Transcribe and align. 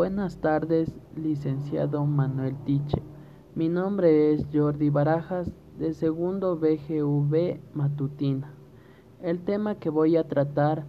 Buenas 0.00 0.38
tardes, 0.38 0.94
licenciado 1.14 2.06
Manuel 2.06 2.56
Tiche. 2.64 3.02
Mi 3.54 3.68
nombre 3.68 4.32
es 4.32 4.46
Jordi 4.50 4.88
Barajas, 4.88 5.52
de 5.78 5.92
segundo 5.92 6.56
BGV 6.56 7.60
Matutina. 7.74 8.50
El 9.20 9.40
tema 9.40 9.74
que 9.74 9.90
voy 9.90 10.16
a 10.16 10.26
tratar 10.26 10.86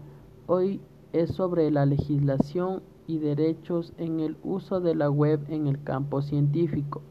hoy 0.48 0.80
es 1.12 1.32
sobre 1.32 1.70
la 1.72 1.86
legislación 1.86 2.84
y 3.06 3.18
derechos 3.18 3.92
en 3.98 4.22
el 4.22 4.38
uso 4.44 4.80
de 4.80 4.96
la 4.96 5.12
web 5.12 5.42
en 5.50 5.68
el 5.68 5.84
campo 5.84 6.22
científico. 6.22 7.02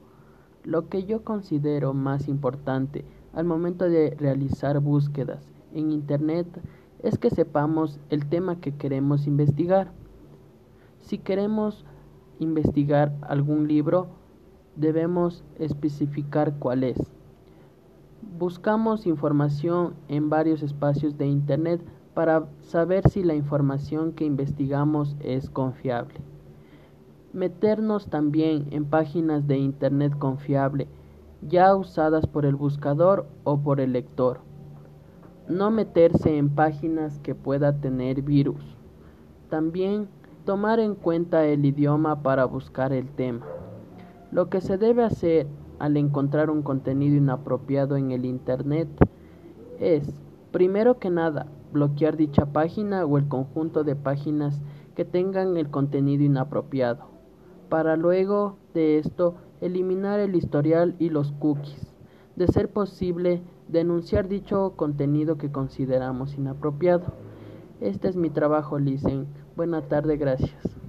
Lo 0.64 0.88
que 0.88 1.04
yo 1.04 1.22
considero 1.22 1.92
más 1.92 2.28
importante 2.28 3.04
al 3.34 3.44
momento 3.44 3.84
de 3.84 4.16
realizar 4.18 4.80
búsquedas 4.80 5.52
en 5.74 5.90
Internet 5.92 6.46
es 7.02 7.18
que 7.18 7.28
sepamos 7.28 8.00
el 8.08 8.24
tema 8.24 8.58
que 8.58 8.74
queremos 8.74 9.26
investigar. 9.26 9.92
Si 11.00 11.18
queremos 11.18 11.84
investigar 12.40 13.14
algún 13.22 13.68
libro, 13.68 14.08
debemos 14.74 15.44
especificar 15.58 16.54
cuál 16.58 16.82
es. 16.82 16.98
Buscamos 18.38 19.06
información 19.06 19.94
en 20.08 20.30
varios 20.30 20.62
espacios 20.62 21.16
de 21.16 21.26
Internet 21.26 21.80
para 22.14 22.46
saber 22.60 23.08
si 23.08 23.22
la 23.22 23.34
información 23.34 24.12
que 24.12 24.24
investigamos 24.24 25.16
es 25.20 25.48
confiable. 25.48 26.20
Meternos 27.32 28.08
también 28.08 28.66
en 28.72 28.86
páginas 28.86 29.46
de 29.46 29.58
Internet 29.58 30.18
confiable, 30.18 30.88
ya 31.42 31.74
usadas 31.76 32.26
por 32.26 32.44
el 32.44 32.56
buscador 32.56 33.26
o 33.44 33.60
por 33.60 33.80
el 33.80 33.92
lector. 33.92 34.40
No 35.48 35.70
meterse 35.70 36.36
en 36.36 36.50
páginas 36.50 37.18
que 37.20 37.34
pueda 37.34 37.80
tener 37.80 38.22
virus. 38.22 38.76
También 39.48 40.08
tomar 40.50 40.80
en 40.80 40.96
cuenta 40.96 41.46
el 41.46 41.64
idioma 41.64 42.24
para 42.24 42.44
buscar 42.44 42.92
el 42.92 43.08
tema. 43.08 43.46
Lo 44.32 44.50
que 44.50 44.60
se 44.60 44.78
debe 44.78 45.04
hacer 45.04 45.46
al 45.78 45.96
encontrar 45.96 46.50
un 46.50 46.62
contenido 46.62 47.16
inapropiado 47.16 47.96
en 47.96 48.10
el 48.10 48.24
Internet 48.24 48.88
es, 49.78 50.12
primero 50.50 50.98
que 50.98 51.08
nada, 51.08 51.46
bloquear 51.72 52.16
dicha 52.16 52.46
página 52.46 53.04
o 53.04 53.16
el 53.16 53.28
conjunto 53.28 53.84
de 53.84 53.94
páginas 53.94 54.60
que 54.96 55.04
tengan 55.04 55.56
el 55.56 55.70
contenido 55.70 56.24
inapropiado, 56.24 57.04
para 57.68 57.94
luego 57.94 58.56
de 58.74 58.98
esto 58.98 59.36
eliminar 59.60 60.18
el 60.18 60.34
historial 60.34 60.96
y 60.98 61.10
los 61.10 61.30
cookies. 61.30 61.94
De 62.34 62.48
ser 62.48 62.72
posible, 62.72 63.40
denunciar 63.68 64.26
dicho 64.26 64.72
contenido 64.74 65.38
que 65.38 65.52
consideramos 65.52 66.36
inapropiado. 66.36 67.29
Este 67.80 68.08
es 68.08 68.16
mi 68.16 68.28
trabajo, 68.28 68.78
Licen. 68.78 69.26
Buena 69.56 69.80
tarde, 69.88 70.18
gracias. 70.18 70.79